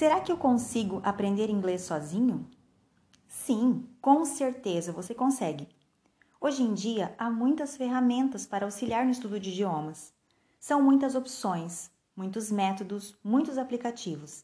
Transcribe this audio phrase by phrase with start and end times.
[0.00, 2.48] Será que eu consigo aprender inglês sozinho?
[3.28, 5.68] Sim, com certeza você consegue.
[6.40, 10.10] Hoje em dia há muitas ferramentas para auxiliar no estudo de idiomas.
[10.58, 14.42] São muitas opções, muitos métodos, muitos aplicativos,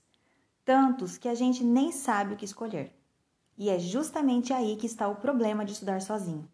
[0.62, 2.95] tantos que a gente nem sabe o que escolher.
[3.57, 6.46] E é justamente aí que está o problema de estudar sozinho.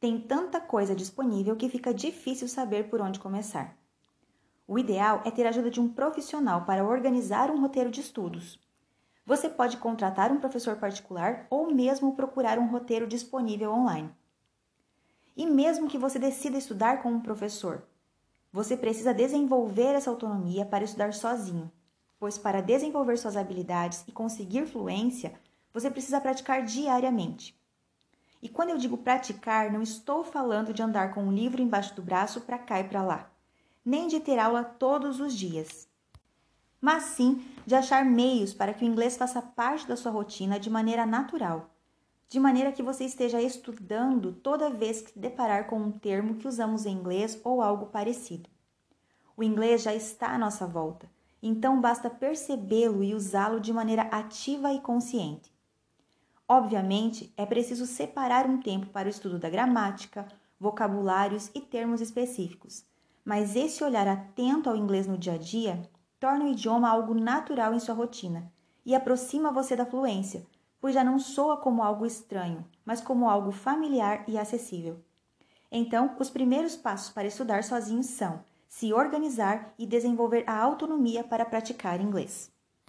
[0.00, 3.80] Tem tanta coisa disponível que fica difícil saber por onde começar.
[4.72, 8.58] O ideal é ter a ajuda de um profissional para organizar um roteiro de estudos.
[9.26, 14.10] Você pode contratar um professor particular ou mesmo procurar um roteiro disponível online.
[15.36, 17.82] E mesmo que você decida estudar com um professor,
[18.50, 21.70] você precisa desenvolver essa autonomia para estudar sozinho,
[22.18, 25.34] pois para desenvolver suas habilidades e conseguir fluência,
[25.70, 27.54] você precisa praticar diariamente.
[28.40, 32.00] E quando eu digo praticar, não estou falando de andar com um livro embaixo do
[32.00, 33.32] braço para cá e para lá,
[33.84, 35.88] nem de ter aula todos os dias,
[36.80, 40.68] mas sim de achar meios para que o inglês faça parte da sua rotina de
[40.68, 41.70] maneira natural,
[42.28, 46.48] de maneira que você esteja estudando toda vez que se deparar com um termo que
[46.48, 48.50] usamos em inglês ou algo parecido.
[49.36, 51.08] O inglês já está à nossa volta,
[51.42, 55.52] então basta percebê-lo e usá-lo de maneira ativa e consciente.
[56.48, 60.26] Obviamente, é preciso separar um tempo para o estudo da gramática,
[60.58, 62.84] vocabulários e termos específicos,
[63.24, 65.82] mas esse olhar atento ao inglês no dia a dia
[66.20, 68.52] torna o idioma algo natural em sua rotina
[68.84, 70.46] e aproxima você da fluência,
[70.80, 75.00] pois já não soa como algo estranho, mas como algo familiar e acessível.
[75.70, 81.44] Então, os primeiros passos para estudar sozinho são se organizar e desenvolver a autonomia para
[81.44, 82.51] praticar inglês.